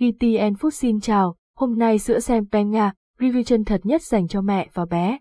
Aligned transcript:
GTN 0.00 0.54
Food 0.54 0.70
xin 0.70 1.00
chào, 1.00 1.36
hôm 1.56 1.78
nay 1.78 1.98
sữa 1.98 2.18
xem 2.18 2.44
Pe 2.52 2.64
Nga, 2.64 2.92
review 3.18 3.42
chân 3.42 3.64
thật 3.64 3.80
nhất 3.84 4.02
dành 4.02 4.28
cho 4.28 4.40
mẹ 4.40 4.68
và 4.74 4.84
bé. 4.84 5.18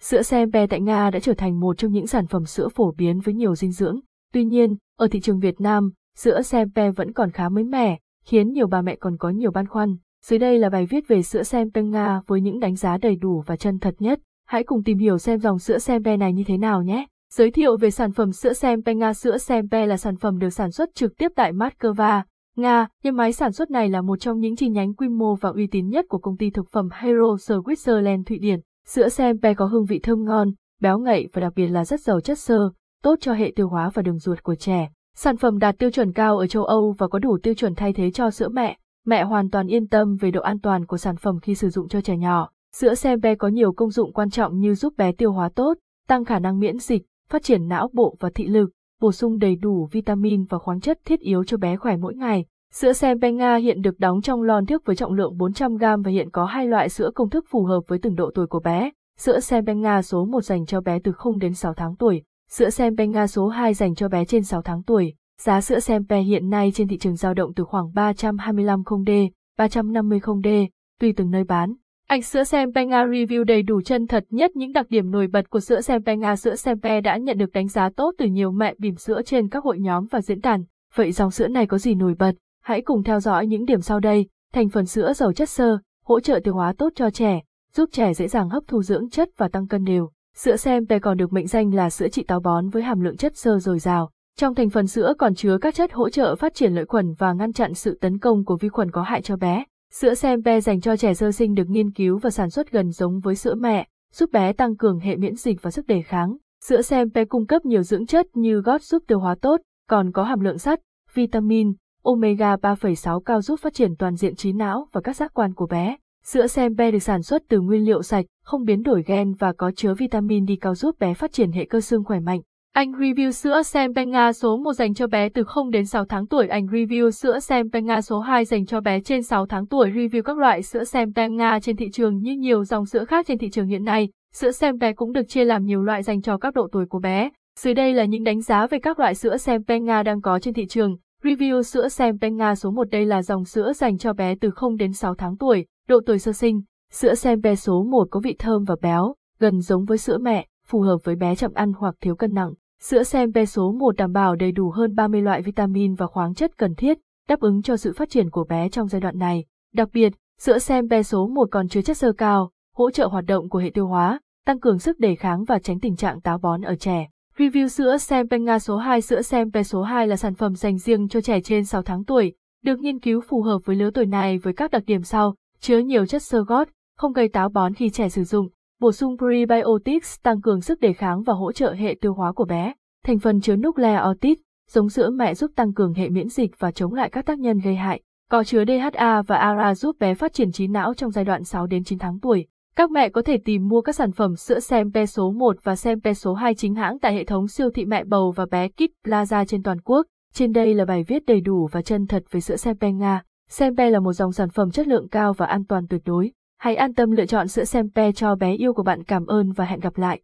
Sữa 0.00 0.22
xem 0.22 0.52
Pe 0.52 0.66
tại 0.66 0.80
Nga 0.80 1.10
đã 1.10 1.20
trở 1.20 1.34
thành 1.34 1.60
một 1.60 1.78
trong 1.78 1.92
những 1.92 2.06
sản 2.06 2.26
phẩm 2.26 2.44
sữa 2.44 2.68
phổ 2.74 2.92
biến 2.92 3.20
với 3.20 3.34
nhiều 3.34 3.54
dinh 3.54 3.72
dưỡng. 3.72 4.00
Tuy 4.32 4.44
nhiên, 4.44 4.76
ở 4.98 5.08
thị 5.10 5.20
trường 5.20 5.38
Việt 5.38 5.60
Nam, 5.60 5.90
sữa 6.16 6.42
xem 6.42 6.70
Pe 6.74 6.90
vẫn 6.90 7.12
còn 7.12 7.30
khá 7.30 7.48
mới 7.48 7.64
mẻ, 7.64 7.98
khiến 8.24 8.52
nhiều 8.52 8.66
bà 8.66 8.82
mẹ 8.82 8.96
còn 8.96 9.16
có 9.16 9.30
nhiều 9.30 9.50
băn 9.50 9.66
khoăn. 9.66 9.96
Dưới 10.24 10.38
đây 10.38 10.58
là 10.58 10.70
bài 10.70 10.86
viết 10.86 11.08
về 11.08 11.22
sữa 11.22 11.42
xem 11.42 11.70
Pe 11.70 11.82
Nga 11.82 12.20
với 12.26 12.40
những 12.40 12.60
đánh 12.60 12.76
giá 12.76 12.98
đầy 12.98 13.16
đủ 13.16 13.42
và 13.46 13.56
chân 13.56 13.78
thật 13.78 13.94
nhất. 13.98 14.20
Hãy 14.46 14.64
cùng 14.64 14.82
tìm 14.82 14.98
hiểu 14.98 15.18
xem 15.18 15.38
dòng 15.38 15.58
sữa 15.58 15.78
xem 15.78 16.04
Pe 16.04 16.16
này 16.16 16.32
như 16.32 16.44
thế 16.46 16.58
nào 16.58 16.82
nhé. 16.82 17.06
Giới 17.32 17.50
thiệu 17.50 17.76
về 17.76 17.90
sản 17.90 18.12
phẩm 18.12 18.32
sữa 18.32 18.52
Sempe 18.52 18.94
Nga 18.94 19.14
Sữa 19.14 19.38
Sempe 19.38 19.86
là 19.86 19.96
sản 19.96 20.16
phẩm 20.16 20.38
được 20.38 20.50
sản 20.50 20.70
xuất 20.70 20.94
trực 20.94 21.16
tiếp 21.18 21.32
tại 21.36 21.52
Moscow, 21.52 22.22
Nga, 22.56 22.86
nhà 23.02 23.10
máy 23.10 23.32
sản 23.32 23.52
xuất 23.52 23.70
này 23.70 23.88
là 23.88 24.00
một 24.00 24.16
trong 24.16 24.40
những 24.40 24.56
chi 24.56 24.68
nhánh 24.68 24.94
quy 24.94 25.08
mô 25.08 25.34
và 25.34 25.50
uy 25.50 25.66
tín 25.66 25.88
nhất 25.88 26.04
của 26.08 26.18
công 26.18 26.36
ty 26.36 26.50
thực 26.50 26.70
phẩm 26.70 26.88
Hero 26.92 27.34
Switzerland 27.34 28.24
Thụy 28.24 28.38
Điển. 28.38 28.60
Sữa 28.86 29.08
Sempe 29.08 29.54
có 29.54 29.66
hương 29.66 29.84
vị 29.84 29.98
thơm 29.98 30.24
ngon, 30.24 30.50
béo 30.80 30.98
ngậy 30.98 31.28
và 31.32 31.40
đặc 31.40 31.52
biệt 31.56 31.66
là 31.66 31.84
rất 31.84 32.00
giàu 32.00 32.20
chất 32.20 32.38
xơ, 32.38 32.70
tốt 33.02 33.18
cho 33.20 33.32
hệ 33.32 33.52
tiêu 33.56 33.68
hóa 33.68 33.90
và 33.94 34.02
đường 34.02 34.18
ruột 34.18 34.42
của 34.42 34.54
trẻ. 34.54 34.90
Sản 35.14 35.36
phẩm 35.36 35.58
đạt 35.58 35.78
tiêu 35.78 35.90
chuẩn 35.90 36.12
cao 36.12 36.38
ở 36.38 36.46
châu 36.46 36.64
Âu 36.64 36.94
và 36.98 37.08
có 37.08 37.18
đủ 37.18 37.38
tiêu 37.42 37.54
chuẩn 37.54 37.74
thay 37.74 37.92
thế 37.92 38.10
cho 38.10 38.30
sữa 38.30 38.48
mẹ. 38.48 38.78
Mẹ 39.06 39.24
hoàn 39.24 39.50
toàn 39.50 39.66
yên 39.66 39.86
tâm 39.86 40.16
về 40.16 40.30
độ 40.30 40.40
an 40.40 40.60
toàn 40.60 40.86
của 40.86 40.96
sản 40.96 41.16
phẩm 41.16 41.40
khi 41.40 41.54
sử 41.54 41.68
dụng 41.68 41.88
cho 41.88 42.00
trẻ 42.00 42.16
nhỏ. 42.16 42.50
Sữa 42.74 42.94
Sempe 42.94 43.34
có 43.34 43.48
nhiều 43.48 43.72
công 43.72 43.90
dụng 43.90 44.12
quan 44.12 44.30
trọng 44.30 44.58
như 44.58 44.74
giúp 44.74 44.94
bé 44.96 45.12
tiêu 45.12 45.32
hóa 45.32 45.48
tốt, 45.48 45.74
tăng 46.08 46.24
khả 46.24 46.38
năng 46.38 46.58
miễn 46.58 46.78
dịch, 46.78 47.02
phát 47.28 47.42
triển 47.42 47.68
não 47.68 47.90
bộ 47.92 48.16
và 48.20 48.30
thị 48.34 48.46
lực, 48.46 48.70
bổ 49.00 49.12
sung 49.12 49.38
đầy 49.38 49.56
đủ 49.56 49.88
vitamin 49.92 50.44
và 50.44 50.58
khoáng 50.58 50.80
chất 50.80 50.98
thiết 51.04 51.20
yếu 51.20 51.44
cho 51.44 51.56
bé 51.56 51.76
khỏe 51.76 51.96
mỗi 51.96 52.14
ngày. 52.14 52.44
Sữa 52.72 52.92
Sempenga 52.92 53.56
hiện 53.56 53.82
được 53.82 53.98
đóng 53.98 54.20
trong 54.20 54.42
lon 54.42 54.66
thước 54.66 54.86
với 54.86 54.96
trọng 54.96 55.12
lượng 55.12 55.36
400g 55.36 56.02
và 56.02 56.10
hiện 56.10 56.30
có 56.30 56.44
hai 56.44 56.66
loại 56.66 56.88
sữa 56.88 57.10
công 57.14 57.30
thức 57.30 57.44
phù 57.48 57.64
hợp 57.64 57.80
với 57.88 57.98
từng 57.98 58.14
độ 58.14 58.30
tuổi 58.34 58.46
của 58.46 58.60
bé. 58.60 58.90
Sữa 59.18 59.40
Sempenga 59.40 60.02
số 60.02 60.24
1 60.24 60.44
dành 60.44 60.66
cho 60.66 60.80
bé 60.80 60.98
từ 61.04 61.12
0 61.12 61.38
đến 61.38 61.54
6 61.54 61.74
tháng 61.74 61.96
tuổi, 61.96 62.22
sữa 62.50 62.70
Sempenga 62.70 63.26
số 63.26 63.48
2 63.48 63.74
dành 63.74 63.94
cho 63.94 64.08
bé 64.08 64.24
trên 64.24 64.42
6 64.42 64.62
tháng 64.62 64.82
tuổi. 64.82 65.14
Giá 65.40 65.60
sữa 65.60 65.80
Sempe 65.80 66.20
hiện 66.20 66.50
nay 66.50 66.72
trên 66.74 66.88
thị 66.88 66.98
trường 66.98 67.16
dao 67.16 67.34
động 67.34 67.54
từ 67.54 67.64
khoảng 67.64 67.92
325 67.94 68.82
0D, 68.82 69.28
350 69.58 70.20
0D, 70.20 70.68
tùy 71.00 71.12
từng 71.16 71.30
nơi 71.30 71.44
bán. 71.44 71.74
Ảnh 72.06 72.22
sữa 72.22 72.44
Sempenga 72.44 73.04
review 73.04 73.44
đầy 73.44 73.62
đủ 73.62 73.80
chân 73.82 74.06
thật 74.06 74.24
nhất 74.30 74.56
những 74.56 74.72
đặc 74.72 74.86
điểm 74.88 75.10
nổi 75.10 75.26
bật 75.26 75.50
của 75.50 75.60
sữa 75.60 75.80
Sempenga. 75.80 76.36
Sữa 76.36 76.54
Sempe 76.56 77.00
đã 77.00 77.16
nhận 77.16 77.38
được 77.38 77.52
đánh 77.52 77.68
giá 77.68 77.88
tốt 77.96 78.14
từ 78.18 78.26
nhiều 78.26 78.50
mẹ 78.50 78.74
bỉm 78.78 78.96
sữa 78.96 79.20
trên 79.26 79.48
các 79.48 79.64
hội 79.64 79.78
nhóm 79.78 80.06
và 80.10 80.20
diễn 80.20 80.40
đàn. 80.40 80.64
Vậy 80.94 81.12
dòng 81.12 81.30
sữa 81.30 81.48
này 81.48 81.66
có 81.66 81.78
gì 81.78 81.94
nổi 81.94 82.14
bật? 82.18 82.32
Hãy 82.62 82.82
cùng 82.82 83.02
theo 83.02 83.20
dõi 83.20 83.46
những 83.46 83.64
điểm 83.64 83.80
sau 83.80 84.00
đây. 84.00 84.26
Thành 84.52 84.68
phần 84.68 84.86
sữa 84.86 85.12
giàu 85.12 85.32
chất 85.32 85.48
xơ, 85.48 85.78
hỗ 86.04 86.20
trợ 86.20 86.40
tiêu 86.44 86.54
hóa 86.54 86.74
tốt 86.78 86.92
cho 86.94 87.10
trẻ, 87.10 87.40
giúp 87.74 87.88
trẻ 87.92 88.14
dễ 88.14 88.28
dàng 88.28 88.48
hấp 88.48 88.62
thu 88.66 88.82
dưỡng 88.82 89.10
chất 89.10 89.28
và 89.36 89.48
tăng 89.48 89.66
cân 89.66 89.84
đều. 89.84 90.10
Sữa 90.36 90.56
Sempe 90.56 90.98
còn 90.98 91.16
được 91.16 91.32
mệnh 91.32 91.46
danh 91.46 91.74
là 91.74 91.90
sữa 91.90 92.08
trị 92.08 92.22
táo 92.22 92.40
bón 92.40 92.68
với 92.68 92.82
hàm 92.82 93.00
lượng 93.00 93.16
chất 93.16 93.36
xơ 93.36 93.58
dồi 93.58 93.78
dào. 93.78 94.10
Trong 94.38 94.54
thành 94.54 94.70
phần 94.70 94.86
sữa 94.86 95.14
còn 95.18 95.34
chứa 95.34 95.58
các 95.60 95.74
chất 95.74 95.92
hỗ 95.92 96.10
trợ 96.10 96.36
phát 96.36 96.54
triển 96.54 96.74
lợi 96.74 96.84
khuẩn 96.84 97.14
và 97.18 97.32
ngăn 97.32 97.52
chặn 97.52 97.74
sự 97.74 97.98
tấn 98.00 98.18
công 98.18 98.44
của 98.44 98.56
vi 98.56 98.68
khuẩn 98.68 98.90
có 98.90 99.02
hại 99.02 99.22
cho 99.22 99.36
bé. 99.36 99.64
Sữa 100.00 100.14
Sempe 100.14 100.60
dành 100.60 100.80
cho 100.80 100.96
trẻ 100.96 101.14
sơ 101.14 101.32
sinh 101.32 101.54
được 101.54 101.68
nghiên 101.68 101.90
cứu 101.90 102.18
và 102.18 102.30
sản 102.30 102.50
xuất 102.50 102.70
gần 102.70 102.90
giống 102.90 103.20
với 103.20 103.34
sữa 103.34 103.54
mẹ, 103.54 103.88
giúp 104.12 104.32
bé 104.32 104.52
tăng 104.52 104.76
cường 104.76 104.98
hệ 104.98 105.16
miễn 105.16 105.34
dịch 105.34 105.62
và 105.62 105.70
sức 105.70 105.86
đề 105.86 106.02
kháng. 106.02 106.36
Sữa 106.64 106.82
Sempe 106.82 107.24
cung 107.24 107.46
cấp 107.46 107.64
nhiều 107.64 107.82
dưỡng 107.82 108.06
chất 108.06 108.26
như 108.36 108.60
gót 108.60 108.82
giúp 108.82 109.02
tiêu 109.06 109.20
hóa 109.20 109.34
tốt, 109.40 109.60
còn 109.88 110.12
có 110.12 110.22
hàm 110.22 110.40
lượng 110.40 110.58
sắt, 110.58 110.80
vitamin, 111.14 111.72
omega 112.02 112.56
3,6 112.56 113.20
cao 113.20 113.42
giúp 113.42 113.60
phát 113.60 113.74
triển 113.74 113.96
toàn 113.96 114.16
diện 114.16 114.34
trí 114.34 114.52
não 114.52 114.88
và 114.92 115.00
các 115.00 115.16
giác 115.16 115.34
quan 115.34 115.54
của 115.54 115.66
bé. 115.66 115.96
Sữa 116.24 116.46
Sempe 116.46 116.90
được 116.90 117.02
sản 117.02 117.22
xuất 117.22 117.42
từ 117.48 117.60
nguyên 117.60 117.84
liệu 117.84 118.02
sạch, 118.02 118.24
không 118.44 118.64
biến 118.64 118.82
đổi 118.82 119.02
gen 119.06 119.34
và 119.34 119.52
có 119.52 119.70
chứa 119.76 119.94
vitamin 119.94 120.46
D 120.46 120.50
cao 120.60 120.74
giúp 120.74 120.98
bé 120.98 121.14
phát 121.14 121.32
triển 121.32 121.52
hệ 121.52 121.64
cơ 121.64 121.80
xương 121.80 122.04
khỏe 122.04 122.20
mạnh. 122.20 122.40
Anh 122.74 122.92
review 122.92 123.30
sữa 123.30 123.62
Sempenga 123.62 124.32
số 124.32 124.56
1 124.56 124.72
dành 124.72 124.94
cho 124.94 125.06
bé 125.06 125.28
từ 125.28 125.44
0 125.44 125.70
đến 125.70 125.86
6 125.86 126.04
tháng 126.04 126.26
tuổi. 126.26 126.48
Anh 126.48 126.66
review 126.66 127.10
sữa 127.10 127.40
Sempenga 127.40 128.00
số 128.00 128.20
2 128.20 128.44
dành 128.44 128.66
cho 128.66 128.80
bé 128.80 129.00
trên 129.00 129.22
6 129.22 129.46
tháng 129.46 129.66
tuổi. 129.66 129.90
Review 129.90 130.22
các 130.22 130.38
loại 130.38 130.62
sữa 130.62 130.84
Sempenga 130.84 131.60
trên 131.60 131.76
thị 131.76 131.90
trường 131.92 132.18
như 132.18 132.36
nhiều 132.36 132.64
dòng 132.64 132.86
sữa 132.86 133.04
khác 133.04 133.26
trên 133.28 133.38
thị 133.38 133.50
trường 133.50 133.66
hiện 133.66 133.84
nay. 133.84 134.08
Sữa 134.32 134.50
Sempe 134.50 134.92
cũng 134.92 135.12
được 135.12 135.22
chia 135.28 135.44
làm 135.44 135.64
nhiều 135.64 135.82
loại 135.82 136.02
dành 136.02 136.22
cho 136.22 136.36
các 136.36 136.54
độ 136.54 136.68
tuổi 136.72 136.86
của 136.86 136.98
bé. 136.98 137.30
Dưới 137.58 137.74
đây 137.74 137.94
là 137.94 138.04
những 138.04 138.24
đánh 138.24 138.40
giá 138.40 138.66
về 138.66 138.78
các 138.78 138.98
loại 138.98 139.14
sữa 139.14 139.36
Sempenga 139.36 140.02
đang 140.02 140.20
có 140.20 140.38
trên 140.38 140.54
thị 140.54 140.66
trường. 140.66 140.96
Review 141.22 141.62
sữa 141.62 141.88
Sempenga 141.88 142.54
số 142.54 142.70
1 142.70 142.90
đây 142.90 143.06
là 143.06 143.22
dòng 143.22 143.44
sữa 143.44 143.72
dành 143.72 143.98
cho 143.98 144.12
bé 144.12 144.34
từ 144.40 144.50
0 144.50 144.76
đến 144.76 144.92
6 144.92 145.14
tháng 145.14 145.36
tuổi, 145.36 145.66
độ 145.88 146.00
tuổi 146.06 146.18
sơ 146.18 146.32
sinh. 146.32 146.62
Sữa 146.92 147.14
Sempe 147.14 147.54
số 147.54 147.84
1 147.84 148.08
có 148.10 148.20
vị 148.20 148.36
thơm 148.38 148.64
và 148.64 148.76
béo, 148.82 149.14
gần 149.38 149.60
giống 149.60 149.84
với 149.84 149.98
sữa 149.98 150.18
mẹ, 150.18 150.46
phù 150.66 150.80
hợp 150.80 150.96
với 151.04 151.16
bé 151.16 151.34
chậm 151.34 151.54
ăn 151.54 151.72
hoặc 151.78 151.94
thiếu 152.00 152.16
cân 152.16 152.34
nặng. 152.34 152.52
Sữa 152.88 153.02
Sempe 153.02 153.44
số 153.44 153.72
1 153.72 153.96
đảm 153.96 154.12
bảo 154.12 154.36
đầy 154.36 154.52
đủ 154.52 154.70
hơn 154.70 154.94
30 154.94 155.22
loại 155.22 155.42
vitamin 155.42 155.94
và 155.94 156.06
khoáng 156.06 156.34
chất 156.34 156.58
cần 156.58 156.74
thiết, 156.74 156.98
đáp 157.28 157.40
ứng 157.40 157.62
cho 157.62 157.76
sự 157.76 157.92
phát 157.92 158.10
triển 158.10 158.30
của 158.30 158.44
bé 158.44 158.68
trong 158.68 158.88
giai 158.88 159.00
đoạn 159.00 159.18
này. 159.18 159.44
Đặc 159.74 159.88
biệt, 159.92 160.12
sữa 160.40 160.58
Sempe 160.58 161.02
số 161.02 161.26
1 161.26 161.48
còn 161.50 161.68
chứa 161.68 161.82
chất 161.82 161.96
xơ 161.96 162.12
cao, 162.12 162.50
hỗ 162.74 162.90
trợ 162.90 163.06
hoạt 163.06 163.24
động 163.24 163.48
của 163.48 163.58
hệ 163.58 163.70
tiêu 163.74 163.86
hóa, 163.86 164.20
tăng 164.46 164.60
cường 164.60 164.78
sức 164.78 164.98
đề 164.98 165.14
kháng 165.14 165.44
và 165.44 165.58
tránh 165.58 165.80
tình 165.80 165.96
trạng 165.96 166.20
táo 166.20 166.38
bón 166.38 166.60
ở 166.60 166.74
trẻ. 166.74 167.08
Review 167.36 167.68
sữa 167.68 167.96
Sempe 167.96 168.38
Nga 168.38 168.58
số 168.58 168.76
2 168.76 169.00
Sữa 169.00 169.22
Sempe 169.22 169.62
số 169.62 169.82
2 169.82 170.06
là 170.06 170.16
sản 170.16 170.34
phẩm 170.34 170.54
dành 170.54 170.78
riêng 170.78 171.08
cho 171.08 171.20
trẻ 171.20 171.40
trên 171.40 171.64
6 171.64 171.82
tháng 171.82 172.04
tuổi, 172.04 172.34
được 172.64 172.78
nghiên 172.78 173.00
cứu 173.00 173.20
phù 173.28 173.42
hợp 173.42 173.58
với 173.64 173.76
lứa 173.76 173.90
tuổi 173.90 174.06
này 174.06 174.38
với 174.38 174.52
các 174.52 174.70
đặc 174.70 174.82
điểm 174.86 175.02
sau, 175.02 175.34
chứa 175.60 175.78
nhiều 175.78 176.06
chất 176.06 176.22
xơ 176.22 176.44
gót, 176.44 176.68
không 176.96 177.12
gây 177.12 177.28
táo 177.28 177.48
bón 177.48 177.74
khi 177.74 177.90
trẻ 177.90 178.08
sử 178.08 178.24
dụng, 178.24 178.48
bổ 178.80 178.92
sung 178.92 179.16
prebiotics 179.18 180.16
tăng 180.22 180.40
cường 180.40 180.60
sức 180.60 180.80
đề 180.80 180.92
kháng 180.92 181.22
và 181.22 181.32
hỗ 181.32 181.52
trợ 181.52 181.72
hệ 181.72 181.96
tiêu 182.00 182.14
hóa 182.14 182.32
của 182.32 182.44
bé. 182.44 182.72
Thành 183.04 183.18
phần 183.18 183.40
chứa 183.40 183.56
nucleotide, 183.56 184.40
giống 184.70 184.88
sữa 184.88 185.10
mẹ 185.10 185.34
giúp 185.34 185.50
tăng 185.56 185.74
cường 185.74 185.94
hệ 185.94 186.08
miễn 186.08 186.28
dịch 186.28 186.50
và 186.58 186.70
chống 186.70 186.94
lại 186.94 187.10
các 187.10 187.26
tác 187.26 187.38
nhân 187.38 187.58
gây 187.58 187.74
hại. 187.74 188.00
Có 188.30 188.44
chứa 188.44 188.64
DHA 188.64 189.22
và 189.22 189.36
ARA 189.36 189.74
giúp 189.74 189.96
bé 189.98 190.14
phát 190.14 190.32
triển 190.32 190.52
trí 190.52 190.66
não 190.66 190.94
trong 190.94 191.10
giai 191.10 191.24
đoạn 191.24 191.44
6 191.44 191.66
đến 191.66 191.84
9 191.84 191.98
tháng 191.98 192.20
tuổi. 192.20 192.46
Các 192.76 192.90
mẹ 192.90 193.08
có 193.08 193.22
thể 193.22 193.38
tìm 193.44 193.68
mua 193.68 193.80
các 193.80 193.94
sản 193.94 194.12
phẩm 194.12 194.36
sữa 194.36 194.60
Sempe 194.60 195.06
số 195.06 195.30
1 195.30 195.56
và 195.62 195.76
Sempe 195.76 196.14
số 196.14 196.34
2 196.34 196.54
chính 196.54 196.74
hãng 196.74 196.98
tại 196.98 197.14
hệ 197.14 197.24
thống 197.24 197.48
siêu 197.48 197.70
thị 197.70 197.84
mẹ 197.84 198.04
bầu 198.04 198.32
và 198.36 198.46
bé 198.46 198.68
Kit 198.68 199.06
Plaza 199.06 199.44
trên 199.44 199.62
toàn 199.62 199.80
quốc. 199.80 200.06
Trên 200.34 200.52
đây 200.52 200.74
là 200.74 200.84
bài 200.84 201.04
viết 201.08 201.26
đầy 201.26 201.40
đủ 201.40 201.68
và 201.72 201.82
chân 201.82 202.06
thật 202.06 202.24
về 202.30 202.40
sữa 202.40 202.56
Sempe 202.56 202.92
Nga. 202.92 203.22
Sempe 203.50 203.90
là 203.90 204.00
một 204.00 204.12
dòng 204.12 204.32
sản 204.32 204.48
phẩm 204.50 204.70
chất 204.70 204.88
lượng 204.88 205.08
cao 205.08 205.32
và 205.32 205.46
an 205.46 205.64
toàn 205.64 205.86
tuyệt 205.88 206.02
đối. 206.04 206.32
Hãy 206.64 206.76
an 206.76 206.94
tâm 206.94 207.10
lựa 207.10 207.26
chọn 207.26 207.48
sữa 207.48 207.64
Sempe 207.64 208.12
cho 208.12 208.34
bé 208.34 208.54
yêu 208.54 208.74
của 208.74 208.82
bạn 208.82 209.02
cảm 209.02 209.26
ơn 209.26 209.52
và 209.52 209.64
hẹn 209.64 209.80
gặp 209.80 209.96
lại. 209.96 210.20